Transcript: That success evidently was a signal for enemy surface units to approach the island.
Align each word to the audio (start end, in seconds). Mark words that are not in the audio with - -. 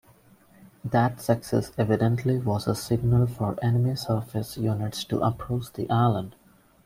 That 0.83 1.21
success 1.21 1.71
evidently 1.77 2.39
was 2.39 2.67
a 2.67 2.73
signal 2.73 3.27
for 3.27 3.63
enemy 3.63 3.95
surface 3.95 4.57
units 4.57 5.03
to 5.03 5.19
approach 5.19 5.71
the 5.73 5.87
island. 5.91 6.35